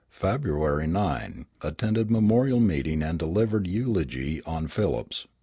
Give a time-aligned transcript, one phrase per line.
[0.09, 1.45] February 9.
[1.61, 5.27] Attended memorial meeting and delivered eulogy on Phillips.